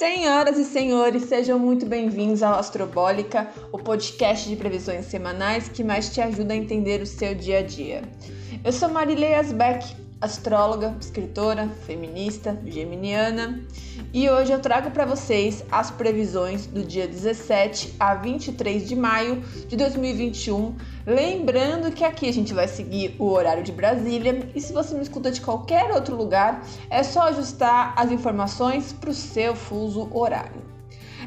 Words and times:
Senhoras 0.00 0.56
e 0.56 0.64
senhores, 0.64 1.24
sejam 1.24 1.58
muito 1.58 1.84
bem-vindos 1.84 2.42
ao 2.42 2.58
Astrobólica, 2.58 3.50
o 3.70 3.76
podcast 3.76 4.48
de 4.48 4.56
previsões 4.56 5.04
semanais 5.04 5.68
que 5.68 5.84
mais 5.84 6.08
te 6.08 6.22
ajuda 6.22 6.54
a 6.54 6.56
entender 6.56 7.02
o 7.02 7.06
seu 7.06 7.34
dia 7.34 7.58
a 7.58 7.62
dia. 7.62 8.00
Eu 8.64 8.72
sou 8.72 8.88
Marilei 8.88 9.34
Asbeck, 9.34 9.94
astróloga, 10.18 10.96
escritora, 10.98 11.68
feminista, 11.84 12.58
geminiana, 12.64 13.62
e 14.10 14.30
hoje 14.30 14.52
eu 14.52 14.58
trago 14.58 14.90
para 14.90 15.04
vocês 15.04 15.62
as 15.70 15.90
previsões 15.90 16.66
do 16.66 16.82
dia 16.82 17.06
17 17.06 17.96
a 18.00 18.14
23 18.14 18.88
de 18.88 18.96
maio 18.96 19.42
de 19.68 19.76
2021. 19.76 20.76
Lembrando 21.06 21.90
que 21.92 22.04
aqui 22.04 22.28
a 22.28 22.32
gente 22.32 22.52
vai 22.52 22.68
seguir 22.68 23.16
o 23.18 23.30
horário 23.30 23.62
de 23.62 23.72
Brasília 23.72 24.46
e 24.54 24.60
se 24.60 24.70
você 24.72 24.94
me 24.94 25.02
escuta 25.02 25.30
de 25.30 25.40
qualquer 25.40 25.90
outro 25.92 26.14
lugar, 26.14 26.62
é 26.90 27.02
só 27.02 27.22
ajustar 27.22 27.94
as 27.96 28.12
informações 28.12 28.92
para 28.92 29.08
o 29.08 29.14
seu 29.14 29.56
fuso 29.56 30.08
horário. 30.12 30.70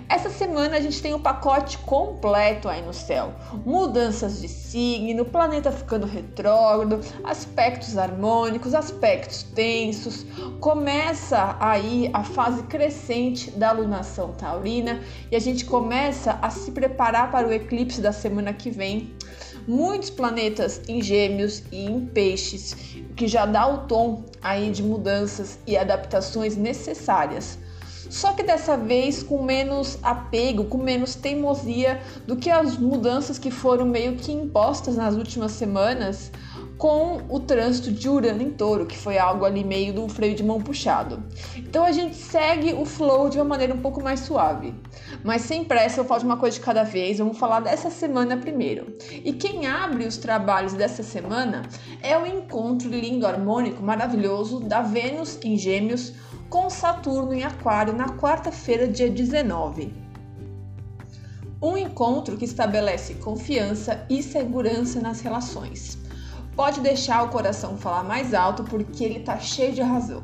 Essa 0.10 0.30
semana 0.30 0.78
a 0.78 0.82
gente 0.82 1.02
tem 1.02 1.14
o 1.14 1.18
um 1.18 1.22
pacote 1.22 1.78
completo 1.80 2.70
aí 2.70 2.82
no 2.84 2.94
céu. 2.94 3.34
Mudanças 3.66 4.42
de 4.42 4.48
signo, 4.48 5.26
planeta 5.26 5.72
ficando 5.72 6.06
retrógrado, 6.06 7.00
aspectos 7.24 7.98
harmônicos, 7.98 8.76
aspectos 8.76 9.44
tensos. 9.44 10.26
Começa 10.60 11.56
aí 11.60 12.12
a 12.14 12.24
fase 12.24 12.64
crescente 12.64 13.50
da 13.52 13.72
lunação 13.72 14.34
taurina 14.34 15.02
e 15.32 15.36
a 15.36 15.40
gente 15.40 15.66
começa 15.66 16.38
a 16.42 16.50
se 16.50 16.72
preparar 16.72 17.32
para 17.32 17.48
o 17.48 17.54
eclipse 17.54 18.02
da 18.02 18.12
semana 18.12 18.54
que 18.54 18.70
vem. 18.70 19.16
Muitos 19.68 20.10
planetas 20.10 20.82
em 20.88 21.02
Gêmeos 21.02 21.64
e 21.72 21.86
em 21.86 22.06
Peixes, 22.06 22.76
que 23.16 23.28
já 23.28 23.46
dá 23.46 23.66
o 23.68 23.88
tom 23.88 24.24
aí 24.42 24.70
de 24.70 24.84
mudanças 24.84 25.58
e 25.66 25.78
adaptações 25.78 26.58
necessárias. 26.58 27.58
Só 28.10 28.34
que 28.34 28.44
dessa 28.44 28.78
vez 28.78 29.24
com 29.24 29.42
menos 29.42 29.98
apego, 30.04 30.66
com 30.66 30.78
menos 30.78 31.16
teimosia 31.16 32.02
do 32.28 32.36
que 32.36 32.50
as 32.50 32.78
mudanças 32.78 33.40
que 33.40 33.50
foram 33.50 33.86
meio 33.86 34.18
que 34.18 34.32
impostas 34.32 34.98
nas 34.98 35.16
últimas 35.16 35.54
semanas 35.54 36.32
com 36.78 37.22
o 37.30 37.40
trânsito 37.40 37.92
de 37.92 38.10
Urano 38.10 38.42
em 38.42 38.52
Touro, 38.52 38.86
que 38.86 38.98
foi 38.98 39.18
algo 39.18 39.46
ali 39.46 39.64
meio 39.64 39.94
do 39.94 40.08
freio 40.08 40.36
de 40.36 40.44
mão 40.44 40.62
puxado. 40.62 41.24
Então 41.56 41.84
a 41.84 41.92
gente 41.92 42.16
segue 42.16 42.74
o 42.74 42.86
flow 42.86 43.30
de 43.30 43.38
uma 43.38 43.46
maneira 43.46 43.74
um 43.74 43.82
pouco 43.82 44.02
mais 44.02 44.22
suave. 44.22 44.74
Mas 45.24 45.44
sem 45.44 45.64
pressa, 45.64 46.02
eu 46.02 46.06
falo 46.06 46.20
de 46.22 46.26
uma 46.26 46.38
coisa 46.38 46.58
de 46.58 46.64
cada 46.64 46.84
vez, 46.84 47.20
vamos 47.20 47.38
falar 47.38 47.60
dessa 47.60 47.90
semana 47.90 48.38
primeiro. 48.38 48.94
E 49.24 49.34
quem 49.34 49.66
abre 49.68 50.06
os 50.06 50.18
trabalhos 50.18 50.74
dessa 50.74 51.04
semana 51.04 51.64
é 52.02 52.18
o 52.18 52.26
encontro 52.26 52.90
lindo, 52.90 53.26
harmônico, 53.26 53.82
maravilhoso 53.82 54.60
da 54.60 54.82
Vênus 54.82 55.40
em 55.44 55.58
Gêmeos 55.58 56.14
com 56.50 56.70
Saturno 56.70 57.34
em 57.34 57.44
Aquário 57.44 57.94
na 57.94 58.10
quarta-feira, 58.18 58.88
dia 58.88 59.10
19. 59.10 59.92
Um 61.60 61.78
encontro 61.78 62.38
que 62.38 62.46
estabelece 62.46 63.16
confiança 63.16 64.06
e 64.10 64.22
segurança 64.22 65.00
nas 65.00 65.22
relações. 65.22 66.03
Pode 66.56 66.82
deixar 66.82 67.24
o 67.24 67.30
coração 67.30 67.78
falar 67.78 68.04
mais 68.04 68.34
alto 68.34 68.64
porque 68.64 69.04
ele 69.04 69.20
está 69.20 69.40
cheio 69.40 69.74
de 69.74 69.82
razão. 69.82 70.24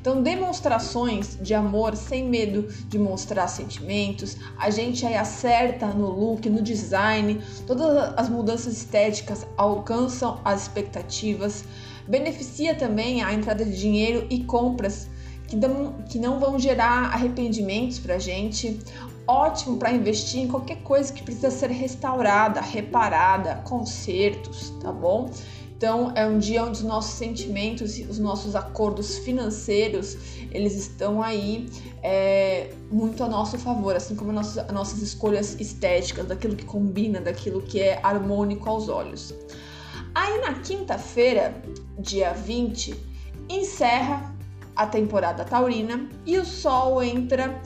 Então, 0.00 0.22
demonstrações 0.22 1.36
de 1.40 1.52
amor 1.52 1.96
sem 1.96 2.26
medo 2.28 2.62
de 2.88 2.98
mostrar 2.98 3.48
sentimentos, 3.48 4.36
a 4.56 4.70
gente 4.70 5.04
aí 5.04 5.16
acerta 5.16 5.88
no 5.88 6.08
look, 6.08 6.48
no 6.48 6.62
design, 6.62 7.42
todas 7.66 8.14
as 8.16 8.28
mudanças 8.28 8.74
estéticas 8.74 9.46
alcançam 9.56 10.40
as 10.44 10.62
expectativas, 10.62 11.64
beneficia 12.06 12.74
também 12.74 13.22
a 13.22 13.34
entrada 13.34 13.64
de 13.64 13.76
dinheiro 13.76 14.26
e 14.30 14.44
compras 14.44 15.10
que, 15.48 15.56
dão, 15.56 15.94
que 16.08 16.18
não 16.18 16.38
vão 16.38 16.58
gerar 16.58 17.12
arrependimentos 17.12 17.98
para 17.98 18.14
a 18.14 18.18
gente. 18.18 18.78
Ótimo 19.26 19.76
para 19.76 19.92
investir 19.92 20.40
em 20.40 20.48
qualquer 20.48 20.76
coisa 20.82 21.12
que 21.12 21.22
precisa 21.22 21.50
ser 21.50 21.70
restaurada, 21.70 22.62
reparada, 22.62 23.56
consertos, 23.56 24.70
tá 24.80 24.90
bom? 24.90 25.28
Então 25.78 26.10
é 26.16 26.26
um 26.26 26.40
dia 26.40 26.64
onde 26.64 26.78
os 26.78 26.82
nossos 26.82 27.12
sentimentos 27.12 27.96
e 27.98 28.02
os 28.02 28.18
nossos 28.18 28.56
acordos 28.56 29.18
financeiros 29.18 30.16
eles 30.50 30.74
estão 30.74 31.22
aí 31.22 31.70
é, 32.02 32.72
muito 32.90 33.22
a 33.22 33.28
nosso 33.28 33.56
favor, 33.56 33.94
assim 33.94 34.16
como 34.16 34.30
as 34.30 34.34
nossas, 34.34 34.58
as 34.58 34.72
nossas 34.72 35.02
escolhas 35.02 35.56
estéticas, 35.60 36.26
daquilo 36.26 36.56
que 36.56 36.64
combina, 36.64 37.20
daquilo 37.20 37.62
que 37.62 37.80
é 37.80 38.00
harmônico 38.02 38.68
aos 38.68 38.88
olhos. 38.88 39.32
Aí 40.16 40.40
na 40.40 40.54
quinta-feira, 40.54 41.54
dia 41.96 42.32
20, 42.32 42.92
encerra 43.48 44.34
a 44.74 44.84
temporada 44.84 45.44
taurina 45.44 46.08
e 46.26 46.38
o 46.38 46.44
Sol 46.44 47.00
entra 47.00 47.62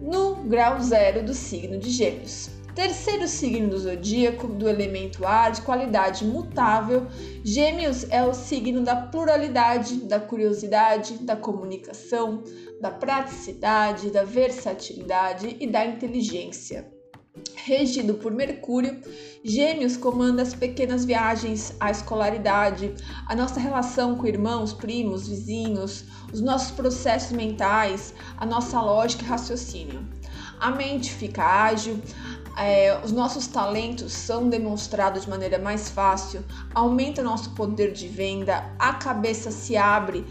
no 0.00 0.36
grau 0.36 0.80
zero 0.80 1.22
do 1.22 1.34
signo 1.34 1.78
de 1.78 1.90
Gêmeos. 1.90 2.48
Terceiro 2.74 3.28
signo 3.28 3.70
do 3.70 3.78
zodíaco, 3.78 4.48
do 4.48 4.68
elemento 4.68 5.24
ar, 5.24 5.52
de 5.52 5.62
qualidade 5.62 6.24
mutável, 6.24 7.06
Gêmeos 7.44 8.04
é 8.10 8.24
o 8.24 8.34
signo 8.34 8.82
da 8.82 8.96
pluralidade, 8.96 9.96
da 10.06 10.18
curiosidade, 10.18 11.18
da 11.18 11.36
comunicação, 11.36 12.42
da 12.80 12.90
praticidade, 12.90 14.10
da 14.10 14.24
versatilidade 14.24 15.56
e 15.60 15.66
da 15.68 15.86
inteligência 15.86 16.92
regido 17.54 18.14
por 18.14 18.30
Mercúrio, 18.30 19.00
Gêmeos 19.42 19.96
comanda 19.96 20.42
as 20.42 20.54
pequenas 20.54 21.04
viagens, 21.04 21.74
a 21.80 21.90
escolaridade, 21.90 22.94
a 23.26 23.34
nossa 23.34 23.58
relação 23.58 24.16
com 24.16 24.26
irmãos, 24.26 24.72
primos, 24.72 25.26
vizinhos, 25.26 26.04
os 26.32 26.40
nossos 26.40 26.70
processos 26.70 27.32
mentais, 27.32 28.14
a 28.36 28.46
nossa 28.46 28.80
lógica 28.80 29.24
e 29.24 29.26
raciocínio. 29.26 30.06
A 30.60 30.70
mente 30.70 31.12
fica 31.12 31.42
ágil, 31.42 32.00
é, 32.56 32.98
os 33.02 33.12
nossos 33.12 33.46
talentos 33.46 34.12
são 34.12 34.48
demonstrados 34.48 35.24
de 35.24 35.30
maneira 35.30 35.58
mais 35.58 35.88
fácil, 35.88 36.44
aumenta 36.74 37.22
nosso 37.22 37.50
poder 37.50 37.92
de 37.92 38.08
venda, 38.08 38.64
a 38.78 38.94
cabeça 38.94 39.50
se 39.50 39.76
abre 39.76 40.24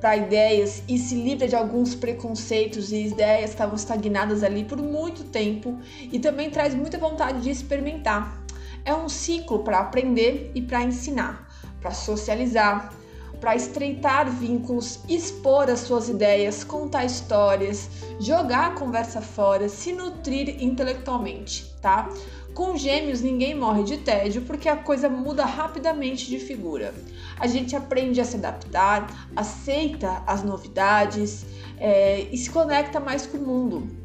para 0.00 0.16
ideias 0.16 0.82
e 0.88 0.98
se 0.98 1.14
livra 1.14 1.46
de 1.46 1.54
alguns 1.54 1.94
preconceitos 1.94 2.90
e 2.90 3.06
ideias 3.06 3.50
que 3.50 3.50
estavam 3.50 3.76
estagnadas 3.76 4.42
ali 4.42 4.64
por 4.64 4.78
muito 4.78 5.24
tempo 5.24 5.78
e 6.00 6.18
também 6.18 6.50
traz 6.50 6.74
muita 6.74 6.98
vontade 6.98 7.40
de 7.40 7.50
experimentar. 7.50 8.42
É 8.84 8.92
um 8.92 9.08
ciclo 9.08 9.60
para 9.60 9.78
aprender 9.78 10.50
e 10.56 10.60
para 10.60 10.82
ensinar, 10.82 11.48
para 11.80 11.92
socializar, 11.92 12.92
para 13.42 13.56
estreitar 13.56 14.30
vínculos, 14.30 15.00
expor 15.08 15.68
as 15.68 15.80
suas 15.80 16.08
ideias, 16.08 16.62
contar 16.62 17.04
histórias, 17.04 17.90
jogar 18.20 18.68
a 18.68 18.70
conversa 18.70 19.20
fora, 19.20 19.68
se 19.68 19.92
nutrir 19.92 20.62
intelectualmente, 20.62 21.74
tá? 21.82 22.08
Com 22.54 22.76
gêmeos, 22.76 23.20
ninguém 23.20 23.52
morre 23.52 23.82
de 23.82 23.96
tédio 23.96 24.42
porque 24.42 24.68
a 24.68 24.76
coisa 24.76 25.08
muda 25.08 25.44
rapidamente 25.44 26.28
de 26.28 26.38
figura. 26.38 26.94
A 27.36 27.48
gente 27.48 27.74
aprende 27.74 28.20
a 28.20 28.24
se 28.24 28.36
adaptar, 28.36 29.28
aceita 29.34 30.22
as 30.24 30.44
novidades 30.44 31.44
é, 31.78 32.28
e 32.30 32.38
se 32.38 32.48
conecta 32.48 33.00
mais 33.00 33.26
com 33.26 33.38
o 33.38 33.44
mundo. 33.44 34.01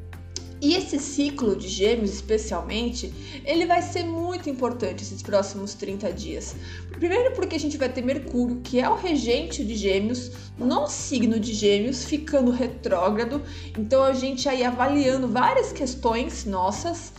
E 0.60 0.74
esse 0.74 0.98
ciclo 0.98 1.56
de 1.56 1.68
gêmeos, 1.68 2.12
especialmente, 2.12 3.14
ele 3.46 3.66
vai 3.66 3.82
ser 3.82 4.04
muito 4.04 4.50
importante 4.50 5.04
esses 5.04 5.22
próximos 5.22 5.76
30 5.76 6.12
dias. 6.12 6.56
Primeiro, 6.92 7.36
porque 7.36 7.56
a 7.56 7.60
gente 7.60 7.78
vai 7.78 7.90
ter 7.90 8.02
Mercúrio, 8.02 8.62
que 8.64 8.80
é 8.80 8.90
o 8.90 8.96
regente 8.96 9.64
de 9.64 9.76
gêmeos, 9.76 10.32
no 10.58 10.88
signo 10.88 11.40
de 11.40 11.54
gêmeos, 11.54 12.06
ficando 12.06 12.50
retrógrado. 12.50 13.42
Então, 13.78 14.02
a 14.02 14.14
gente 14.14 14.50
aí 14.50 14.64
avaliando 14.64 15.28
várias 15.28 15.72
questões 15.72 16.46
nossas 16.46 17.14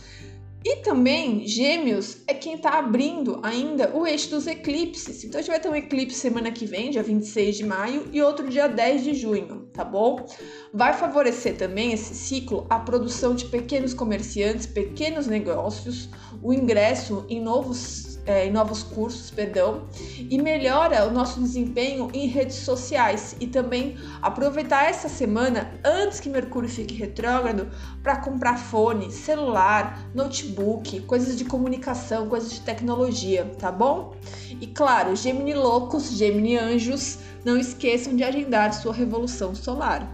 e 0.63 0.77
também, 0.77 1.47
Gêmeos 1.47 2.17
é 2.27 2.33
quem 2.33 2.55
está 2.55 2.77
abrindo 2.77 3.39
ainda 3.43 3.95
o 3.95 4.05
eixo 4.05 4.29
dos 4.29 4.45
eclipses. 4.45 5.23
Então, 5.23 5.39
a 5.39 5.41
gente 5.41 5.51
vai 5.51 5.59
ter 5.59 5.69
um 5.69 5.75
eclipse 5.75 6.19
semana 6.19 6.51
que 6.51 6.65
vem, 6.65 6.91
dia 6.91 7.01
26 7.01 7.57
de 7.57 7.65
maio, 7.65 8.09
e 8.11 8.21
outro 8.21 8.49
dia 8.49 8.67
10 8.67 9.03
de 9.03 9.13
junho, 9.13 9.69
tá 9.73 9.85
bom? 9.85 10.25
Vai 10.73 10.93
favorecer 10.93 11.55
também 11.55 11.93
esse 11.93 12.13
ciclo 12.13 12.67
a 12.69 12.77
produção 12.77 13.33
de 13.33 13.45
pequenos 13.45 13.93
comerciantes, 13.93 14.65
pequenos 14.65 15.27
negócios, 15.27 16.09
o 16.43 16.53
ingresso 16.53 17.25
em 17.29 17.41
novos 17.41 18.08
é, 18.29 18.45
em 18.45 18.51
novos 18.51 18.83
cursos, 18.83 19.31
perdão, 19.31 19.85
e 20.29 20.39
melhora 20.39 21.07
o 21.07 21.11
nosso 21.11 21.41
desempenho 21.41 22.11
em 22.13 22.27
redes 22.27 22.57
sociais 22.57 23.35
e 23.39 23.47
também 23.47 23.97
aproveitar 24.21 24.87
essa 24.87 25.09
semana 25.09 25.73
antes 25.83 26.19
que 26.19 26.29
Mercúrio 26.29 26.69
fique 26.69 26.93
retrógrado 26.93 27.71
para 28.03 28.17
comprar 28.17 28.59
fone, 28.59 29.11
celular, 29.11 30.07
notebook, 30.13 31.01
coisas 31.01 31.35
de 31.35 31.43
comunicação, 31.43 32.29
coisas 32.29 32.51
de 32.51 32.61
tecnologia, 32.61 33.51
tá 33.57 33.71
bom? 33.71 34.13
E 34.61 34.67
claro, 34.67 35.15
Gemini 35.15 35.55
loucos, 35.55 36.11
Gemini 36.11 36.55
anjos, 36.55 37.17
não 37.43 37.57
esqueçam 37.57 38.15
de 38.15 38.23
agendar 38.23 38.75
sua 38.75 38.93
revolução 38.93 39.55
solar. 39.55 40.07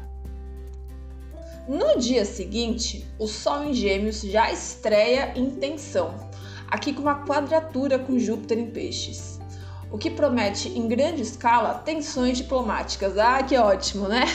No 1.67 1.99
dia 1.99 2.23
seguinte, 2.23 3.05
o 3.19 3.27
Sol 3.27 3.65
em 3.65 3.73
Gêmeos 3.73 4.21
já 4.21 4.49
estreia 4.49 5.33
em 5.35 5.49
tensão 5.49 6.13
aqui 6.67 6.93
com 6.93 7.01
uma 7.01 7.25
quadratura 7.25 7.99
com 7.99 8.19
Júpiter 8.19 8.57
em 8.57 8.69
peixes, 8.69 9.39
o 9.91 9.97
que 9.97 10.09
promete 10.09 10.69
em 10.69 10.87
grande 10.87 11.21
escala 11.21 11.75
tensões 11.75 12.37
diplomáticas. 12.37 13.17
Ah, 13.17 13.41
que 13.43 13.57
ótimo, 13.57 14.07
né? 14.07 14.25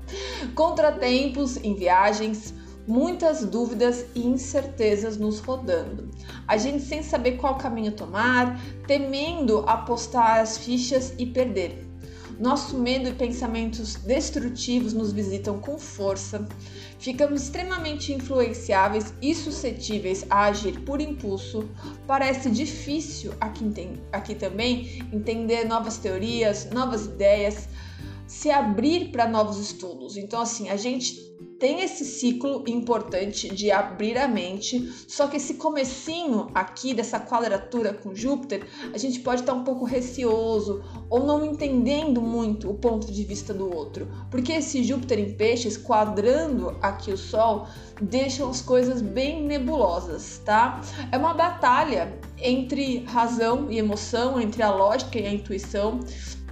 Contratempos 0.54 1.56
em 1.58 1.74
viagens, 1.74 2.54
muitas 2.86 3.44
dúvidas 3.44 4.06
e 4.14 4.26
incertezas 4.26 5.16
nos 5.16 5.40
rodando. 5.40 6.10
A 6.46 6.56
gente 6.56 6.82
sem 6.82 7.02
saber 7.02 7.32
qual 7.32 7.56
caminho 7.56 7.92
tomar, 7.92 8.58
temendo 8.86 9.64
apostar 9.66 10.40
as 10.40 10.58
fichas 10.58 11.14
e 11.18 11.26
perder. 11.26 11.83
Nosso 12.38 12.78
medo 12.78 13.08
e 13.08 13.12
pensamentos 13.12 13.94
destrutivos 13.96 14.92
nos 14.92 15.12
visitam 15.12 15.58
com 15.58 15.78
força. 15.78 16.46
Ficamos 16.98 17.42
extremamente 17.42 18.12
influenciáveis 18.12 19.14
e 19.22 19.34
suscetíveis 19.34 20.26
a 20.28 20.44
agir 20.44 20.80
por 20.80 21.00
impulso. 21.00 21.68
Parece 22.06 22.50
difícil 22.50 23.32
aqui, 23.40 23.64
aqui 24.12 24.34
também 24.34 25.06
entender 25.12 25.64
novas 25.64 25.98
teorias, 25.98 26.68
novas 26.70 27.06
ideias, 27.06 27.68
se 28.26 28.50
abrir 28.50 29.10
para 29.12 29.28
novos 29.28 29.58
estudos. 29.58 30.16
Então, 30.16 30.40
assim, 30.40 30.68
a 30.68 30.76
gente 30.76 31.18
tem 31.64 31.80
esse 31.80 32.04
ciclo 32.04 32.62
importante 32.66 33.48
de 33.48 33.70
abrir 33.70 34.18
a 34.18 34.28
mente, 34.28 34.86
só 35.08 35.26
que 35.26 35.38
esse 35.38 35.54
comecinho 35.54 36.50
aqui 36.54 36.92
dessa 36.92 37.18
quadratura 37.18 37.94
com 37.94 38.14
Júpiter, 38.14 38.66
a 38.92 38.98
gente 38.98 39.20
pode 39.20 39.40
estar 39.40 39.54
um 39.54 39.64
pouco 39.64 39.86
receoso 39.86 40.84
ou 41.08 41.24
não 41.24 41.42
entendendo 41.42 42.20
muito 42.20 42.68
o 42.68 42.74
ponto 42.74 43.10
de 43.10 43.24
vista 43.24 43.54
do 43.54 43.74
outro, 43.74 44.06
porque 44.30 44.52
esse 44.52 44.84
Júpiter 44.84 45.18
em 45.18 45.32
peixes 45.32 45.78
quadrando 45.78 46.76
aqui 46.82 47.10
o 47.10 47.16
Sol 47.16 47.66
deixa 47.98 48.46
as 48.46 48.60
coisas 48.60 49.00
bem 49.00 49.42
nebulosas, 49.42 50.42
tá? 50.44 50.82
É 51.10 51.16
uma 51.16 51.32
batalha 51.32 52.12
entre 52.44 53.04
razão 53.06 53.70
e 53.70 53.78
emoção, 53.78 54.40
entre 54.40 54.62
a 54.62 54.70
lógica 54.70 55.18
e 55.18 55.26
a 55.26 55.32
intuição 55.32 56.00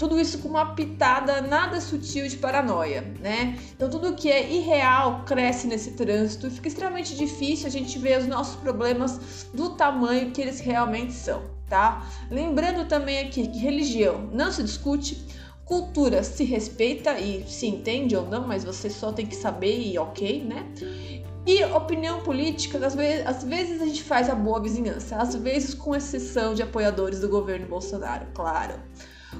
tudo 0.02 0.18
isso 0.18 0.38
com 0.38 0.48
uma 0.48 0.74
pitada 0.74 1.40
nada 1.42 1.80
sutil 1.80 2.26
de 2.26 2.36
paranoia, 2.36 3.02
né? 3.20 3.56
Então 3.76 3.88
tudo 3.88 4.14
que 4.14 4.28
é 4.28 4.50
irreal 4.50 5.22
cresce 5.24 5.68
nesse 5.68 5.92
trânsito 5.92 6.48
e 6.48 6.50
fica 6.50 6.66
extremamente 6.66 7.14
difícil 7.14 7.68
a 7.68 7.70
gente 7.70 7.98
ver 8.00 8.18
os 8.18 8.26
nossos 8.26 8.56
problemas 8.56 9.46
do 9.54 9.76
tamanho 9.76 10.32
que 10.32 10.40
eles 10.40 10.58
realmente 10.58 11.12
são, 11.12 11.42
tá? 11.68 12.04
Lembrando 12.30 12.88
também 12.88 13.20
aqui 13.20 13.46
que 13.46 13.58
religião 13.58 14.28
não 14.32 14.50
se 14.50 14.64
discute, 14.64 15.24
cultura 15.64 16.24
se 16.24 16.42
respeita 16.42 17.20
e 17.20 17.44
se 17.46 17.68
entende 17.68 18.16
ou 18.16 18.26
não, 18.26 18.44
mas 18.44 18.64
você 18.64 18.90
só 18.90 19.12
tem 19.12 19.26
que 19.26 19.36
saber 19.36 19.86
e 19.86 19.96
ok, 19.98 20.42
né? 20.42 20.66
E 21.44 21.64
opinião 21.64 22.20
política, 22.20 22.84
às 22.86 22.94
vezes, 22.94 23.26
às 23.26 23.42
vezes 23.42 23.82
a 23.82 23.86
gente 23.86 24.04
faz 24.04 24.30
a 24.30 24.34
boa 24.34 24.60
vizinhança, 24.60 25.16
às 25.16 25.34
vezes 25.34 25.74
com 25.74 25.94
exceção 25.94 26.54
de 26.54 26.62
apoiadores 26.62 27.20
do 27.20 27.28
governo 27.28 27.66
Bolsonaro, 27.66 28.26
claro. 28.32 28.74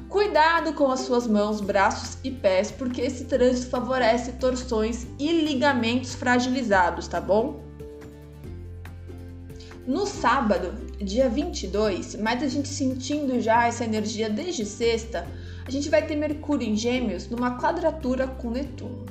Cuidado 0.09 0.73
com 0.73 0.91
as 0.91 1.01
suas 1.01 1.27
mãos, 1.27 1.61
braços 1.61 2.19
e 2.25 2.31
pés, 2.31 2.71
porque 2.73 3.01
esse 3.01 3.27
trânsito 3.27 3.71
favorece 3.71 4.33
torções 4.33 5.07
e 5.19 5.45
ligamentos 5.45 6.15
fragilizados, 6.15 7.07
tá 7.07 7.21
bom? 7.21 7.63
No 9.87 10.07
sábado, 10.07 10.75
dia 10.99 11.29
22, 11.29 12.17
mas 12.17 12.43
a 12.43 12.49
gente 12.49 12.69
sentindo 12.69 13.41
já 13.41 13.67
essa 13.67 13.85
energia 13.85 14.31
desde 14.31 14.65
sexta, 14.65 15.27
a 15.67 15.71
gente 15.71 15.89
vai 15.89 16.07
ter 16.07 16.17
Mercúrio 16.17 16.67
em 16.67 16.77
Gêmeos 16.77 17.29
numa 17.29 17.59
quadratura 17.59 18.27
com 18.27 18.51
Netuno. 18.51 19.07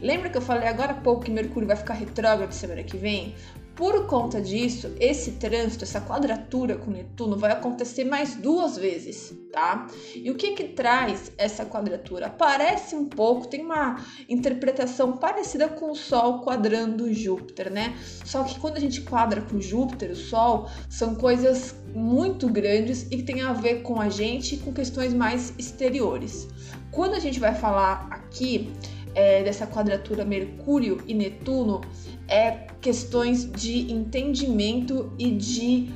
Lembra 0.00 0.28
que 0.28 0.36
eu 0.36 0.42
falei 0.42 0.68
agora 0.68 0.92
há 0.92 0.96
pouco 0.96 1.24
que 1.24 1.30
Mercúrio 1.30 1.66
vai 1.66 1.76
ficar 1.76 1.94
retrógrado 1.94 2.52
semana 2.52 2.82
que 2.82 2.96
vem? 2.96 3.34
Por 3.76 4.06
conta 4.06 4.40
disso, 4.40 4.90
esse 4.98 5.32
trânsito, 5.32 5.84
essa 5.84 6.00
quadratura 6.00 6.76
com 6.76 6.90
Netuno 6.90 7.36
vai 7.36 7.52
acontecer 7.52 8.04
mais 8.04 8.34
duas 8.34 8.78
vezes, 8.78 9.34
tá? 9.52 9.86
E 10.14 10.30
o 10.30 10.34
que 10.34 10.52
que 10.52 10.64
traz 10.64 11.30
essa 11.36 11.66
quadratura? 11.66 12.30
Parece 12.30 12.96
um 12.96 13.04
pouco, 13.04 13.46
tem 13.46 13.62
uma 13.62 14.02
interpretação 14.30 15.18
parecida 15.18 15.68
com 15.68 15.90
o 15.90 15.94
Sol 15.94 16.40
quadrando 16.40 17.12
Júpiter, 17.12 17.70
né? 17.70 17.94
Só 18.24 18.44
que 18.44 18.58
quando 18.58 18.78
a 18.78 18.80
gente 18.80 19.02
quadra 19.02 19.42
com 19.42 19.60
Júpiter, 19.60 20.10
o 20.12 20.16
Sol, 20.16 20.70
são 20.88 21.14
coisas 21.14 21.74
muito 21.94 22.48
grandes 22.48 23.02
e 23.10 23.18
que 23.18 23.24
tem 23.24 23.42
a 23.42 23.52
ver 23.52 23.82
com 23.82 24.00
a 24.00 24.08
gente 24.08 24.54
e 24.54 24.58
com 24.58 24.72
questões 24.72 25.12
mais 25.12 25.52
exteriores. 25.58 26.48
Quando 26.90 27.12
a 27.12 27.20
gente 27.20 27.38
vai 27.38 27.54
falar 27.54 28.08
aqui 28.10 28.72
é, 29.16 29.42
dessa 29.42 29.66
quadratura 29.66 30.24
Mercúrio 30.26 31.02
e 31.06 31.14
Netuno, 31.14 31.80
é 32.28 32.66
questões 32.80 33.50
de 33.50 33.90
entendimento 33.90 35.10
e 35.18 35.30
de 35.30 35.88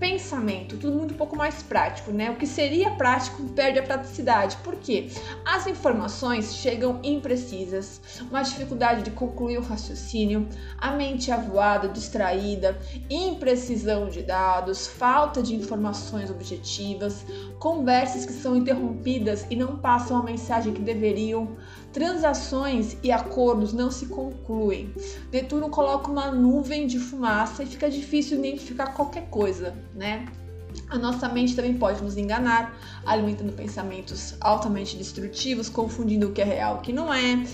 pensamento, 0.00 0.78
tudo 0.78 0.96
muito 0.96 1.12
um 1.12 1.16
pouco 1.16 1.36
mais 1.36 1.62
prático, 1.62 2.10
né? 2.10 2.30
O 2.30 2.36
que 2.36 2.46
seria 2.46 2.90
prático 2.92 3.42
perde 3.50 3.78
a 3.78 3.82
praticidade. 3.82 4.56
Por 4.64 4.76
quê? 4.76 5.08
As 5.44 5.66
informações 5.66 6.54
chegam 6.54 6.98
imprecisas, 7.04 8.00
uma 8.30 8.40
dificuldade 8.40 9.02
de 9.02 9.10
concluir 9.10 9.58
o 9.58 9.62
raciocínio, 9.62 10.48
a 10.78 10.92
mente 10.92 11.30
avoada, 11.30 11.86
distraída, 11.86 12.78
imprecisão 13.10 14.08
de 14.08 14.22
dados, 14.22 14.86
falta 14.86 15.42
de 15.42 15.54
informações 15.54 16.30
objetivas, 16.30 17.26
conversas 17.58 18.24
que 18.24 18.32
são 18.32 18.56
interrompidas 18.56 19.46
e 19.50 19.54
não 19.54 19.76
passam 19.76 20.16
a 20.16 20.22
mensagem 20.22 20.72
que 20.72 20.80
deveriam, 20.80 21.56
transações 21.92 22.96
e 23.02 23.10
acordos 23.10 23.72
não 23.72 23.90
se 23.90 24.06
concluem. 24.06 24.94
Netuno 25.32 25.68
coloca 25.70 26.10
uma 26.10 26.30
nuvem 26.30 26.86
de 26.86 26.98
fumaça 26.98 27.62
e 27.62 27.66
fica 27.66 27.90
difícil 27.90 28.38
identificar 28.38 28.88
qualquer 28.94 29.28
coisa, 29.28 29.74
né? 29.94 30.26
A 30.88 30.98
nossa 30.98 31.28
mente 31.28 31.54
também 31.56 31.74
pode 31.74 32.02
nos 32.02 32.16
enganar, 32.16 32.78
alimentando 33.04 33.52
pensamentos 33.52 34.34
altamente 34.40 34.96
destrutivos, 34.96 35.68
confundindo 35.68 36.28
o 36.28 36.32
que 36.32 36.40
é 36.40 36.44
real 36.44 36.76
e 36.76 36.78
o 36.78 36.80
que 36.80 36.92
não 36.92 37.12
é. 37.12 37.44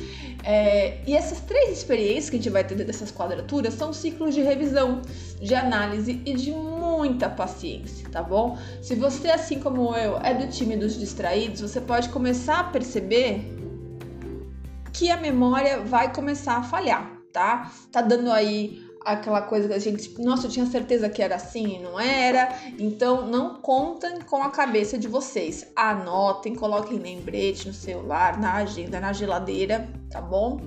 é. 0.44 1.00
E 1.06 1.14
essas 1.14 1.40
três 1.40 1.70
experiências 1.70 2.30
que 2.30 2.36
a 2.36 2.38
gente 2.38 2.50
vai 2.50 2.64
ter 2.64 2.74
dessas 2.74 3.10
quadraturas 3.10 3.74
são 3.74 3.92
ciclos 3.92 4.34
de 4.34 4.42
revisão, 4.42 5.00
de 5.40 5.54
análise 5.54 6.20
e 6.26 6.34
de 6.34 6.50
muita 6.50 7.28
paciência, 7.28 8.08
tá 8.10 8.22
bom? 8.22 8.58
Se 8.82 8.94
você, 8.94 9.28
assim 9.28 9.60
como 9.60 9.94
eu, 9.96 10.18
é 10.18 10.34
do 10.34 10.48
time 10.48 10.76
dos 10.76 10.98
distraídos, 10.98 11.60
você 11.60 11.80
pode 11.80 12.08
começar 12.10 12.60
a 12.60 12.64
perceber 12.64 13.55
que 14.96 15.10
a 15.10 15.16
memória 15.16 15.80
vai 15.80 16.12
começar 16.12 16.56
a 16.56 16.62
falhar, 16.62 17.20
tá? 17.30 17.70
Tá 17.92 18.00
dando 18.00 18.32
aí 18.32 18.82
aquela 19.04 19.42
coisa 19.42 19.68
que 19.68 19.74
a 19.74 19.78
gente, 19.78 20.20
nossa, 20.20 20.46
eu 20.46 20.50
tinha 20.50 20.66
certeza 20.66 21.08
que 21.08 21.22
era 21.22 21.36
assim 21.36 21.76
e 21.76 21.78
não 21.78 22.00
era. 22.00 22.48
Então 22.78 23.26
não 23.26 23.60
contem 23.60 24.20
com 24.22 24.42
a 24.42 24.50
cabeça 24.50 24.98
de 24.98 25.06
vocês. 25.06 25.66
Anotem, 25.76 26.54
coloquem 26.54 26.98
lembrete 26.98 27.68
no 27.68 27.74
celular, 27.74 28.38
na 28.38 28.54
agenda, 28.54 28.98
na 28.98 29.12
geladeira, 29.12 29.88
tá 30.10 30.20
bom? 30.20 30.60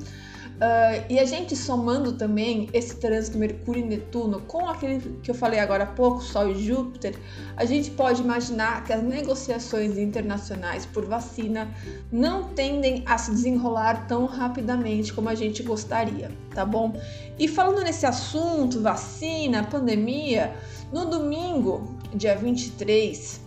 Uh, 0.59 1.05
e 1.07 1.17
a 1.17 1.23
gente 1.23 1.55
somando 1.55 2.11
também 2.11 2.67
esse 2.73 2.97
trânsito 2.97 3.37
Mercúrio 3.37 3.81
e 3.81 3.87
Netuno 3.87 4.41
com 4.41 4.67
aquele 4.67 4.99
que 5.23 5.31
eu 5.31 5.35
falei 5.35 5.57
agora 5.57 5.85
há 5.85 5.87
pouco, 5.87 6.21
Sol 6.21 6.49
e 6.49 6.65
Júpiter, 6.65 7.15
a 7.55 7.63
gente 7.63 7.91
pode 7.91 8.21
imaginar 8.21 8.83
que 8.83 8.91
as 8.91 9.01
negociações 9.01 9.97
internacionais 9.97 10.85
por 10.85 11.05
vacina 11.05 11.73
não 12.11 12.49
tendem 12.49 13.03
a 13.05 13.17
se 13.17 13.31
desenrolar 13.31 14.05
tão 14.05 14.25
rapidamente 14.25 15.13
como 15.13 15.29
a 15.29 15.35
gente 15.35 15.63
gostaria, 15.63 16.29
tá 16.53 16.65
bom? 16.65 16.93
E 17.37 17.47
falando 17.47 17.81
nesse 17.81 18.05
assunto, 18.05 18.81
vacina, 18.81 19.63
pandemia, 19.63 20.53
no 20.91 21.05
domingo, 21.05 21.97
dia 22.13 22.35
23, 22.35 23.39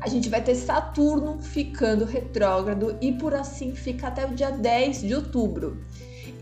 a 0.00 0.08
gente 0.08 0.28
vai 0.28 0.40
ter 0.40 0.54
Saturno 0.54 1.40
ficando 1.42 2.04
retrógrado 2.04 2.96
e 3.00 3.10
por 3.10 3.34
assim 3.34 3.74
fica 3.74 4.06
até 4.06 4.24
o 4.24 4.34
dia 4.36 4.52
10 4.52 5.00
de 5.00 5.16
outubro. 5.16 5.76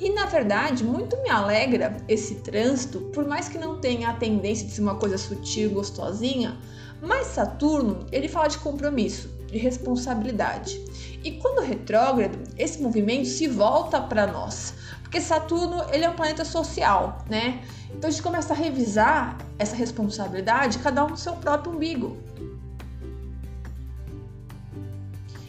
E 0.01 0.11
na 0.11 0.27
verdade, 0.27 0.85
muito 0.85 1.17
me 1.23 1.29
alegra 1.29 1.97
esse 2.07 2.37
trânsito, 2.37 3.01
por 3.13 3.27
mais 3.27 3.49
que 3.49 3.59
não 3.59 3.81
tenha 3.81 4.11
a 4.11 4.15
tendência 4.15 4.67
de 4.67 4.73
ser 4.73 4.81
uma 4.81 4.95
coisa 4.95 5.19
sutil, 5.19 5.71
gostosinha, 5.71 6.57
mas 7.01 7.27
Saturno, 7.29 8.07
ele 8.13 8.29
fala 8.29 8.49
de 8.49 8.59
compromisso, 8.59 9.29
de 9.47 9.59
responsabilidade. 9.59 10.81
E 11.25 11.33
quando 11.33 11.61
retrógrado, 11.63 12.39
esse 12.57 12.81
movimento 12.81 13.27
se 13.27 13.49
volta 13.49 14.01
para 14.01 14.27
nós, 14.27 14.75
porque 15.03 15.21
Saturno, 15.21 15.85
ele 15.93 16.05
é 16.05 16.11
um 16.11 16.15
planeta 16.15 16.45
social, 16.45 17.25
né? 17.29 17.63
Então 17.91 18.09
a 18.09 18.11
gente 18.11 18.23
começa 18.23 18.53
a 18.53 18.57
revisar 18.57 19.39
essa 19.59 19.75
responsabilidade, 19.75 20.79
cada 20.79 21.05
um 21.05 21.09
no 21.09 21.17
seu 21.17 21.33
próprio 21.35 21.73
umbigo. 21.73 22.17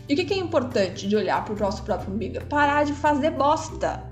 E 0.08 0.14
o 0.16 0.18
que 0.18 0.34
é 0.34 0.38
importante 0.38 1.08
de 1.08 1.16
olhar 1.16 1.46
para 1.46 1.54
o 1.54 1.60
nosso 1.60 1.84
próprio 1.84 2.12
umbigo? 2.12 2.44
Parar 2.46 2.84
de 2.84 2.94
fazer 2.94 3.30
bosta. 3.30 4.09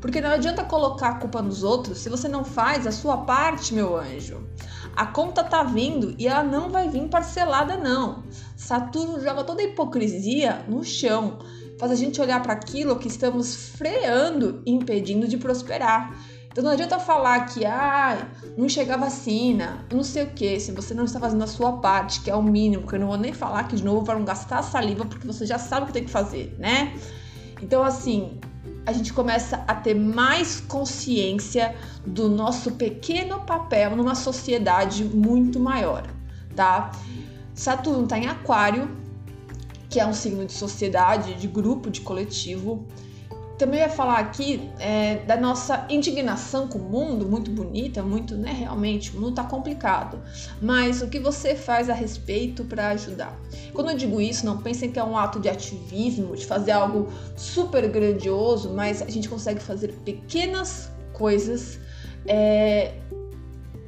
Porque 0.00 0.20
não 0.20 0.30
adianta 0.30 0.64
colocar 0.64 1.08
a 1.08 1.14
culpa 1.14 1.42
nos 1.42 1.62
outros 1.62 1.98
se 1.98 2.08
você 2.08 2.28
não 2.28 2.44
faz 2.44 2.86
a 2.86 2.92
sua 2.92 3.18
parte, 3.18 3.74
meu 3.74 3.96
anjo. 3.96 4.46
A 4.94 5.06
conta 5.06 5.42
tá 5.42 5.62
vindo 5.62 6.14
e 6.18 6.26
ela 6.26 6.42
não 6.42 6.70
vai 6.70 6.88
vir 6.88 7.08
parcelada, 7.08 7.76
não. 7.76 8.22
Saturno 8.56 9.20
joga 9.20 9.44
toda 9.44 9.62
a 9.62 9.64
hipocrisia 9.64 10.64
no 10.68 10.84
chão, 10.84 11.38
faz 11.78 11.92
a 11.92 11.94
gente 11.94 12.20
olhar 12.20 12.42
para 12.42 12.52
aquilo 12.52 12.96
que 12.96 13.08
estamos 13.08 13.70
freando 13.70 14.62
e 14.64 14.72
impedindo 14.72 15.26
de 15.26 15.36
prosperar. 15.36 16.16
Então 16.50 16.64
não 16.64 16.72
adianta 16.72 16.98
falar 16.98 17.46
que 17.46 17.64
ah, 17.64 18.28
não 18.56 18.68
chega 18.68 18.94
a 18.94 18.96
vacina, 18.96 19.84
não 19.92 20.02
sei 20.02 20.24
o 20.24 20.30
que, 20.30 20.58
se 20.58 20.72
você 20.72 20.92
não 20.92 21.04
está 21.04 21.20
fazendo 21.20 21.44
a 21.44 21.46
sua 21.46 21.74
parte, 21.74 22.20
que 22.20 22.30
é 22.30 22.34
o 22.34 22.42
mínimo, 22.42 22.86
que 22.86 22.96
eu 22.96 22.98
não 22.98 23.06
vou 23.08 23.16
nem 23.16 23.32
falar 23.32 23.68
que 23.68 23.76
de 23.76 23.84
novo 23.84 24.04
para 24.04 24.18
não 24.18 24.24
gastar 24.24 24.62
saliva, 24.62 25.04
porque 25.04 25.26
você 25.26 25.46
já 25.46 25.58
sabe 25.58 25.84
o 25.84 25.86
que 25.86 25.92
tem 25.92 26.04
que 26.04 26.10
fazer, 26.10 26.56
né? 26.58 26.98
Então, 27.62 27.82
assim, 27.84 28.40
a 28.88 28.92
gente 28.92 29.12
começa 29.12 29.62
a 29.68 29.74
ter 29.74 29.92
mais 29.92 30.60
consciência 30.60 31.76
do 32.06 32.26
nosso 32.26 32.72
pequeno 32.72 33.40
papel 33.40 33.94
numa 33.94 34.14
sociedade 34.14 35.04
muito 35.04 35.60
maior, 35.60 36.06
tá? 36.56 36.90
Saturno 37.52 38.04
está 38.04 38.18
em 38.18 38.26
Aquário, 38.26 38.90
que 39.90 40.00
é 40.00 40.06
um 40.06 40.14
signo 40.14 40.46
de 40.46 40.54
sociedade, 40.54 41.34
de 41.34 41.46
grupo, 41.46 41.90
de 41.90 42.00
coletivo. 42.00 42.86
Também 43.58 43.80
vai 43.80 43.88
falar 43.88 44.18
aqui 44.18 44.70
é, 44.78 45.16
da 45.26 45.36
nossa 45.36 45.84
indignação 45.90 46.68
com 46.68 46.78
o 46.78 46.82
mundo, 46.82 47.26
muito 47.26 47.50
bonita, 47.50 48.02
muito, 48.02 48.36
né? 48.36 48.52
Realmente, 48.52 49.16
o 49.16 49.20
mundo 49.20 49.34
tá 49.34 49.42
complicado. 49.42 50.22
Mas 50.62 51.02
o 51.02 51.08
que 51.08 51.18
você 51.18 51.56
faz 51.56 51.90
a 51.90 51.92
respeito 51.92 52.64
para 52.64 52.90
ajudar? 52.90 53.36
Quando 53.74 53.90
eu 53.90 53.96
digo 53.96 54.20
isso, 54.20 54.46
não 54.46 54.58
pensem 54.58 54.92
que 54.92 54.98
é 54.98 55.02
um 55.02 55.18
ato 55.18 55.40
de 55.40 55.48
ativismo, 55.48 56.36
de 56.36 56.46
fazer 56.46 56.70
algo 56.70 57.08
super 57.36 57.88
grandioso, 57.88 58.70
mas 58.70 59.02
a 59.02 59.10
gente 59.10 59.28
consegue 59.28 59.60
fazer 59.60 59.88
pequenas 60.04 60.88
coisas 61.12 61.80
é, 62.26 62.94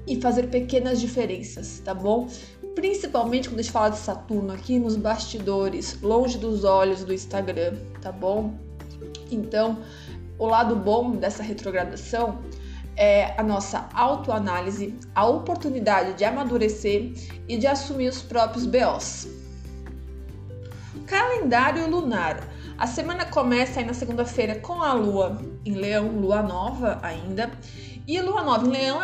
e 0.04 0.20
fazer 0.20 0.48
pequenas 0.48 1.00
diferenças, 1.00 1.80
tá 1.84 1.94
bom? 1.94 2.26
Principalmente 2.74 3.48
quando 3.48 3.60
a 3.60 3.62
gente 3.62 3.72
fala 3.72 3.90
de 3.90 3.98
Saturno 3.98 4.52
aqui 4.52 4.80
nos 4.80 4.96
bastidores, 4.96 6.00
longe 6.02 6.38
dos 6.38 6.64
olhos 6.64 7.04
do 7.04 7.14
Instagram, 7.14 7.76
tá 8.02 8.10
bom? 8.10 8.69
Então, 9.30 9.78
o 10.38 10.46
lado 10.46 10.74
bom 10.74 11.12
dessa 11.12 11.42
retrogradação 11.42 12.40
é 12.96 13.34
a 13.38 13.42
nossa 13.42 13.88
autoanálise, 13.94 14.94
a 15.14 15.26
oportunidade 15.26 16.14
de 16.14 16.24
amadurecer 16.24 17.12
e 17.48 17.56
de 17.56 17.66
assumir 17.66 18.08
os 18.08 18.22
próprios 18.22 18.66
BOs. 18.66 19.28
Calendário 21.06 21.88
lunar. 21.88 22.46
A 22.78 22.86
semana 22.86 23.26
começa 23.26 23.80
aí 23.80 23.86
na 23.86 23.92
segunda-feira 23.92 24.54
com 24.58 24.82
a 24.82 24.92
lua 24.94 25.40
em 25.64 25.74
Leão, 25.74 26.08
lua 26.08 26.42
nova 26.42 26.98
ainda. 27.02 27.50
E 28.06 28.18
a 28.18 28.22
lua 28.22 28.42
nova 28.42 28.66
em 28.66 28.70
Leão 28.70 29.00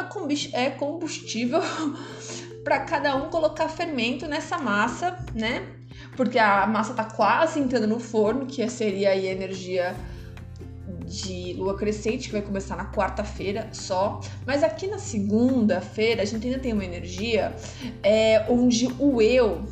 é 0.52 0.70
combustível 0.70 1.60
para 2.64 2.80
cada 2.80 3.14
um 3.14 3.28
colocar 3.28 3.68
fermento 3.68 4.26
nessa 4.26 4.58
massa, 4.58 5.18
né? 5.34 5.75
Porque 6.16 6.38
a 6.38 6.66
massa 6.66 6.94
tá 6.94 7.04
quase 7.04 7.58
entrando 7.58 7.86
no 7.86 7.98
forno, 7.98 8.46
que 8.46 8.68
seria 8.68 9.10
aí 9.10 9.28
a 9.28 9.32
energia 9.32 9.96
de 11.06 11.54
lua 11.54 11.76
crescente, 11.76 12.26
que 12.26 12.32
vai 12.32 12.42
começar 12.42 12.76
na 12.76 12.90
quarta-feira 12.90 13.68
só. 13.72 14.20
Mas 14.44 14.62
aqui 14.62 14.86
na 14.86 14.98
segunda-feira 14.98 16.22
a 16.22 16.25
gente 16.25 16.46
ainda 16.46 16.58
tem 16.58 16.72
uma 16.72 16.84
energia 16.84 17.54
é, 18.02 18.44
onde 18.48 18.88
o 18.98 19.22
eu 19.22 19.64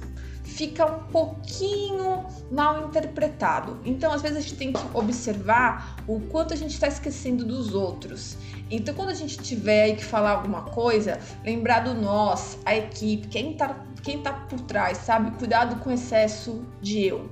fica 0.54 0.86
um 0.86 1.00
pouquinho 1.10 2.24
mal 2.50 2.86
interpretado. 2.86 3.80
Então, 3.84 4.12
às 4.12 4.22
vezes, 4.22 4.38
a 4.38 4.40
gente 4.40 4.56
tem 4.56 4.72
que 4.72 4.80
observar 4.94 5.96
o 6.06 6.20
quanto 6.20 6.54
a 6.54 6.56
gente 6.56 6.70
está 6.70 6.86
esquecendo 6.86 7.44
dos 7.44 7.74
outros. 7.74 8.36
Então, 8.70 8.94
quando 8.94 9.08
a 9.10 9.14
gente 9.14 9.36
tiver 9.38 9.96
que 9.96 10.04
falar 10.04 10.30
alguma 10.30 10.62
coisa, 10.62 11.18
lembrar 11.44 11.80
do 11.80 11.94
nós, 11.94 12.56
a 12.64 12.76
equipe, 12.76 13.26
quem 13.28 13.54
tá, 13.54 13.84
quem 14.02 14.22
tá 14.22 14.32
por 14.32 14.60
trás, 14.60 14.98
sabe? 14.98 15.32
Cuidado 15.32 15.76
com 15.82 15.90
o 15.90 15.92
excesso 15.92 16.64
de 16.80 17.04
eu. 17.04 17.28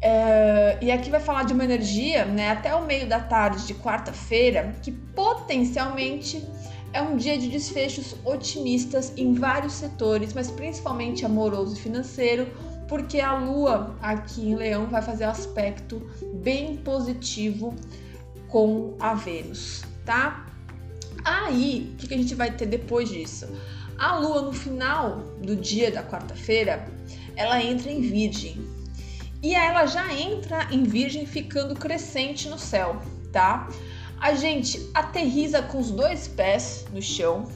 É, 0.00 0.78
e 0.80 0.92
aqui 0.92 1.10
vai 1.10 1.18
falar 1.18 1.42
de 1.42 1.52
uma 1.52 1.64
energia, 1.64 2.24
né, 2.24 2.50
até 2.50 2.72
o 2.74 2.84
meio 2.84 3.08
da 3.08 3.18
tarde 3.18 3.66
de 3.66 3.74
quarta-feira, 3.74 4.76
que 4.80 4.92
potencialmente 4.92 6.46
é 6.96 7.02
um 7.02 7.14
dia 7.14 7.36
de 7.36 7.48
desfechos 7.48 8.16
otimistas 8.24 9.12
em 9.18 9.34
vários 9.34 9.74
setores, 9.74 10.32
mas 10.32 10.50
principalmente 10.50 11.26
amoroso 11.26 11.76
e 11.76 11.78
financeiro, 11.78 12.48
porque 12.88 13.20
a 13.20 13.38
Lua 13.38 13.94
aqui 14.00 14.40
em 14.40 14.54
Leão 14.54 14.86
vai 14.86 15.02
fazer 15.02 15.24
aspecto 15.24 16.00
bem 16.36 16.78
positivo 16.78 17.74
com 18.48 18.96
a 18.98 19.12
Vênus, 19.12 19.82
tá? 20.06 20.46
Aí, 21.22 21.92
o 21.92 21.96
que 21.98 22.14
a 22.14 22.16
gente 22.16 22.34
vai 22.34 22.50
ter 22.50 22.64
depois 22.64 23.10
disso? 23.10 23.46
A 23.98 24.16
Lua 24.16 24.40
no 24.40 24.52
final 24.54 25.18
do 25.42 25.54
dia 25.54 25.90
da 25.90 26.02
quarta-feira, 26.02 26.88
ela 27.36 27.62
entra 27.62 27.92
em 27.92 28.00
Virgem. 28.00 28.56
E 29.42 29.54
ela 29.54 29.84
já 29.84 30.14
entra 30.14 30.66
em 30.70 30.82
Virgem 30.82 31.26
ficando 31.26 31.74
crescente 31.74 32.48
no 32.48 32.58
céu, 32.58 33.02
tá? 33.30 33.68
A 34.20 34.34
gente 34.34 34.90
aterriza 34.94 35.62
com 35.62 35.78
os 35.78 35.90
dois 35.90 36.26
pés 36.26 36.84
no 36.92 37.02
chão 37.02 37.48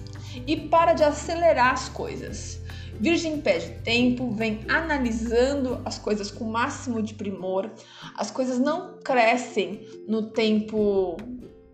e 0.47 0.57
para 0.57 0.93
de 0.93 1.03
acelerar 1.03 1.73
as 1.73 1.89
coisas. 1.89 2.61
Virgem 3.01 3.41
pede 3.41 3.81
tempo, 3.83 4.31
vem 4.31 4.61
analisando 4.69 5.81
as 5.87 5.99
coisas 5.99 6.31
com 6.31 6.45
o 6.45 6.53
máximo 6.53 7.03
de 7.03 7.15
primor. 7.15 7.71
As 8.15 8.31
coisas 8.31 8.59
não 8.59 8.99
crescem 9.03 9.87
no 10.07 10.31
tempo 10.31 11.17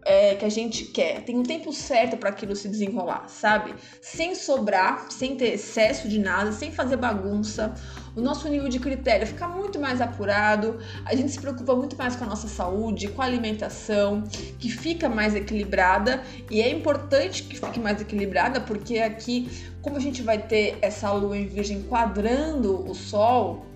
é, 0.07 0.37
que 0.37 0.45
a 0.45 0.49
gente 0.49 0.85
quer. 0.85 1.23
Tem 1.23 1.37
um 1.37 1.43
tempo 1.43 1.73
certo 1.73 2.17
para 2.17 2.31
aquilo 2.31 2.55
se 2.55 2.69
desenrolar, 2.69 3.29
sabe? 3.29 3.75
Sem 4.01 4.37
sobrar, 4.37 5.11
sem 5.11 5.35
ter 5.35 5.55
excesso 5.55 6.09
de 6.09 6.19
nada, 6.21 6.53
sem 6.53 6.71
fazer 6.71 6.97
bagunça. 6.97 7.75
O 8.15 8.21
nosso 8.21 8.49
nível 8.49 8.69
de 8.69 8.79
critério 8.79 9.27
fica 9.27 9.49
muito 9.49 9.81
mais 9.81 10.01
apurado. 10.01 10.79
A 11.05 11.15
gente 11.15 11.33
se 11.33 11.41
preocupa 11.41 11.75
muito 11.75 11.97
mais 11.99 12.15
com 12.15 12.23
a 12.23 12.29
nossa 12.29 12.47
saúde, 12.47 13.09
com 13.09 13.21
a 13.21 13.25
alimentação, 13.25 14.23
que 14.61 14.71
fica 14.71 15.09
mais 15.09 15.35
equilibrada. 15.35 16.23
E 16.49 16.63
é 16.63 16.71
importante 16.71 17.43
que 17.43 17.59
fique 17.59 17.81
mais 17.81 18.01
equilibrada, 18.01 18.61
porque 18.61 19.01
aqui, 19.01 19.51
como 19.83 19.97
a 19.97 20.01
gente 20.01 20.23
vai 20.23 20.39
ter 20.39 20.79
essa 20.81 21.11
lua 21.13 21.37
em 21.37 21.49
virgem 21.49 21.83
quadrando 21.83 22.89
o 22.89 22.95
sol, 22.95 23.67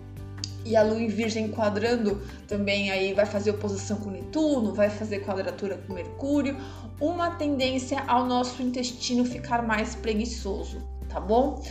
e 0.64 0.76
a 0.76 0.82
Lua 0.82 1.00
em 1.00 1.08
Virgem 1.08 1.48
quadrando 1.48 2.20
também 2.46 2.90
aí 2.90 3.12
vai 3.14 3.26
fazer 3.26 3.50
oposição 3.50 3.98
com 3.98 4.10
Netuno, 4.10 4.74
vai 4.74 4.90
fazer 4.90 5.20
quadratura 5.20 5.78
com 5.86 5.94
Mercúrio, 5.94 6.56
uma 7.00 7.30
tendência 7.30 8.02
ao 8.06 8.26
nosso 8.26 8.62
intestino 8.62 9.24
ficar 9.24 9.62
mais 9.62 9.94
preguiçoso, 9.94 10.86
tá 11.08 11.18
bom? 11.18 11.62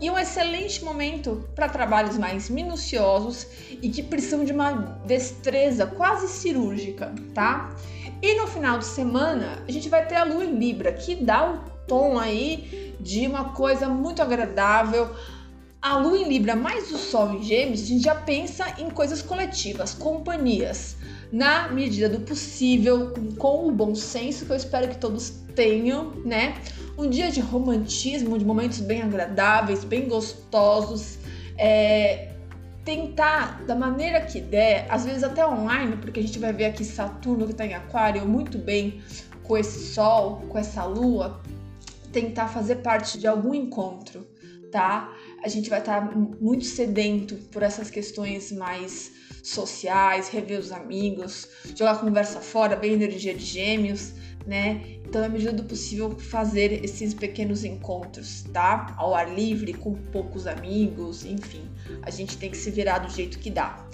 E 0.00 0.10
um 0.10 0.16
excelente 0.16 0.84
momento 0.84 1.48
para 1.54 1.68
trabalhos 1.68 2.16
mais 2.16 2.48
minuciosos 2.48 3.46
e 3.82 3.88
que 3.90 4.02
precisam 4.02 4.44
de 4.44 4.52
uma 4.52 4.72
destreza 5.04 5.86
quase 5.86 6.28
cirúrgica, 6.28 7.12
tá? 7.34 7.74
E 8.22 8.34
no 8.40 8.46
final 8.46 8.78
de 8.78 8.84
semana 8.84 9.62
a 9.66 9.70
gente 9.70 9.88
vai 9.88 10.06
ter 10.06 10.16
a 10.16 10.24
Lua 10.24 10.44
em 10.44 10.58
Libra, 10.58 10.92
que 10.92 11.16
dá 11.16 11.52
o 11.52 11.58
tom 11.86 12.18
aí 12.18 12.94
de 13.00 13.26
uma 13.26 13.50
coisa 13.50 13.88
muito 13.88 14.22
agradável 14.22 15.10
a 15.80 15.96
Lua 15.96 16.18
em 16.18 16.28
Libra 16.28 16.56
mais 16.56 16.90
o 16.90 16.98
Sol 16.98 17.34
em 17.34 17.42
Gêmeos, 17.42 17.82
a 17.82 17.84
gente 17.84 18.02
já 18.02 18.14
pensa 18.14 18.64
em 18.78 18.90
coisas 18.90 19.22
coletivas, 19.22 19.94
companhias, 19.94 20.96
na 21.30 21.68
medida 21.68 22.08
do 22.08 22.20
possível, 22.20 23.12
com, 23.12 23.32
com 23.36 23.68
o 23.68 23.72
bom 23.72 23.94
senso 23.94 24.44
que 24.44 24.52
eu 24.52 24.56
espero 24.56 24.88
que 24.88 24.98
todos 24.98 25.30
tenham, 25.54 26.10
né? 26.24 26.54
Um 26.96 27.08
dia 27.08 27.30
de 27.30 27.40
romantismo, 27.40 28.38
de 28.38 28.44
momentos 28.44 28.80
bem 28.80 29.02
agradáveis, 29.02 29.84
bem 29.84 30.08
gostosos, 30.08 31.18
é, 31.56 32.32
tentar 32.84 33.64
da 33.64 33.74
maneira 33.74 34.20
que 34.22 34.40
der, 34.40 34.86
às 34.88 35.04
vezes 35.04 35.22
até 35.22 35.46
online, 35.46 35.96
porque 35.96 36.18
a 36.18 36.22
gente 36.22 36.38
vai 36.38 36.52
ver 36.52 36.66
aqui 36.66 36.84
Saturno 36.84 37.44
que 37.44 37.52
está 37.52 37.64
em 37.64 37.74
Aquário 37.74 38.26
muito 38.26 38.58
bem 38.58 39.00
com 39.44 39.56
esse 39.56 39.92
Sol, 39.94 40.42
com 40.48 40.58
essa 40.58 40.84
Lua, 40.84 41.40
tentar 42.12 42.48
fazer 42.48 42.76
parte 42.76 43.18
de 43.18 43.26
algum 43.26 43.54
encontro, 43.54 44.26
tá? 44.72 45.12
A 45.42 45.48
gente 45.48 45.70
vai 45.70 45.78
estar 45.78 46.16
muito 46.40 46.64
sedento 46.64 47.36
por 47.50 47.62
essas 47.62 47.90
questões 47.90 48.50
mais 48.52 49.12
sociais, 49.42 50.28
rever 50.28 50.58
os 50.58 50.72
amigos, 50.72 51.48
jogar 51.74 52.00
conversa 52.00 52.40
fora, 52.40 52.76
bem 52.76 52.92
energia 52.92 53.34
de 53.34 53.44
gêmeos, 53.44 54.12
né? 54.46 54.98
Então, 55.04 55.20
na 55.20 55.28
medida 55.28 55.52
do 55.52 55.64
possível, 55.64 56.18
fazer 56.18 56.84
esses 56.84 57.14
pequenos 57.14 57.64
encontros, 57.64 58.42
tá? 58.52 58.94
Ao 58.98 59.14
ar 59.14 59.32
livre, 59.32 59.72
com 59.72 59.94
poucos 59.94 60.46
amigos, 60.46 61.24
enfim, 61.24 61.64
a 62.02 62.10
gente 62.10 62.36
tem 62.36 62.50
que 62.50 62.56
se 62.56 62.70
virar 62.70 62.98
do 62.98 63.10
jeito 63.10 63.38
que 63.38 63.50
dá. 63.50 63.86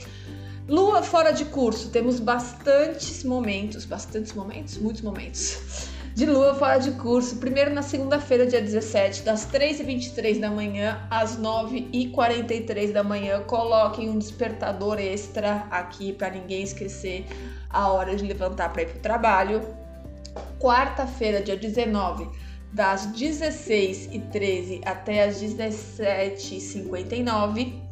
Lua 0.67 1.03
fora 1.03 1.31
de 1.31 1.45
curso, 1.45 1.91
temos 1.91 2.19
bastantes 2.19 3.23
momentos, 3.23 3.85
bastantes 3.85 4.33
momentos, 4.33 4.79
muitos 4.79 5.03
momentos 5.03 5.93
de 6.14 6.26
lua 6.26 6.54
fora 6.54 6.78
de 6.78 6.92
curso. 6.92 7.37
Primeiro 7.37 7.75
na 7.75 7.83
segunda-feira, 7.83 8.47
dia 8.47 8.62
17, 8.62 9.23
das 9.23 9.50
3h23 9.50 10.38
da 10.38 10.49
manhã 10.49 11.04
às 11.11 11.37
9h43 11.37 12.92
da 12.92 13.02
manhã. 13.02 13.42
Coloquem 13.42 14.09
um 14.09 14.16
despertador 14.18 15.00
extra 15.00 15.66
aqui 15.71 16.12
para 16.12 16.30
ninguém 16.30 16.62
esquecer 16.62 17.26
a 17.68 17.88
hora 17.88 18.14
de 18.14 18.25
levantar 18.25 18.73
para 18.73 18.83
ir 18.83 18.87
para 18.87 18.99
o 18.99 19.00
trabalho. 19.00 19.61
Quarta-feira, 20.61 21.42
dia 21.42 21.56
19, 21.56 22.28
das 22.73 23.09
16h13 23.09 24.83
até 24.85 25.25
as 25.25 25.42
17h59 25.42 27.83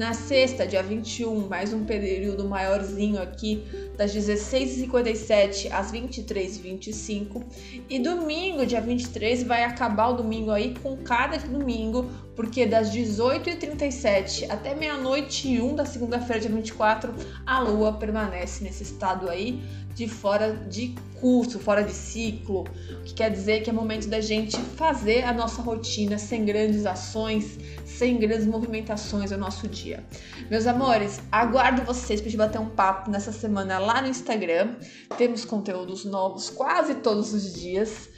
na 0.00 0.14
sexta, 0.14 0.66
dia 0.66 0.82
21, 0.82 1.46
mais 1.46 1.74
um 1.74 1.84
período 1.84 2.48
maiorzinho 2.48 3.20
aqui, 3.20 3.62
das 4.00 4.16
16h57 4.16 5.70
às 5.70 5.92
23h25. 5.92 7.44
E 7.86 7.98
domingo, 7.98 8.64
dia 8.64 8.80
23, 8.80 9.42
vai 9.42 9.62
acabar 9.62 10.08
o 10.08 10.14
domingo 10.14 10.50
aí 10.50 10.74
com 10.82 10.96
cada 10.96 11.36
domingo, 11.36 12.10
porque 12.34 12.64
das 12.64 12.90
18h37 12.94 14.46
até 14.48 14.74
meia-noite 14.74 15.48
e 15.48 15.60
1 15.60 15.74
da 15.74 15.84
segunda-feira, 15.84 16.40
dia 16.40 16.50
24, 16.50 17.12
a 17.44 17.60
Lua 17.60 17.92
permanece 17.92 18.64
nesse 18.64 18.84
estado 18.84 19.28
aí 19.28 19.62
de 19.94 20.08
fora 20.08 20.54
de 20.54 20.94
curso, 21.20 21.58
fora 21.58 21.82
de 21.82 21.92
ciclo, 21.92 22.62
o 22.62 23.04
que 23.04 23.12
quer 23.12 23.30
dizer 23.30 23.62
que 23.62 23.68
é 23.68 23.72
momento 23.72 24.08
da 24.08 24.20
gente 24.20 24.56
fazer 24.56 25.24
a 25.24 25.32
nossa 25.32 25.60
rotina 25.60 26.16
sem 26.16 26.44
grandes 26.46 26.86
ações, 26.86 27.58
sem 27.84 28.18
grandes 28.18 28.46
movimentações 28.46 29.30
no 29.30 29.36
nosso 29.36 29.68
dia. 29.68 30.02
Meus 30.50 30.66
amores, 30.66 31.20
aguardo 31.30 31.82
vocês 31.82 32.20
para 32.20 32.30
gente 32.30 32.38
bater 32.38 32.58
um 32.58 32.70
papo 32.70 33.10
nessa 33.10 33.32
semana 33.32 33.78
lá 33.90 34.00
no 34.00 34.08
Instagram. 34.08 34.76
Temos 35.18 35.44
conteúdos 35.44 36.04
novos 36.04 36.48
quase 36.48 36.96
todos 36.96 37.34
os 37.34 37.54
dias 37.54 38.08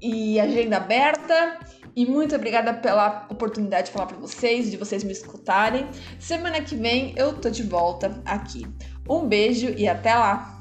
e 0.00 0.40
agenda 0.40 0.78
aberta. 0.78 1.58
E 1.94 2.06
muito 2.06 2.34
obrigada 2.34 2.72
pela 2.72 3.26
oportunidade 3.28 3.88
de 3.88 3.92
falar 3.92 4.06
para 4.06 4.16
vocês, 4.16 4.70
de 4.70 4.76
vocês 4.76 5.04
me 5.04 5.12
escutarem. 5.12 5.88
Semana 6.18 6.62
que 6.62 6.76
vem 6.76 7.12
eu 7.16 7.34
tô 7.34 7.50
de 7.50 7.62
volta 7.62 8.22
aqui. 8.24 8.66
Um 9.08 9.26
beijo 9.26 9.74
e 9.76 9.88
até 9.88 10.14
lá! 10.14 10.58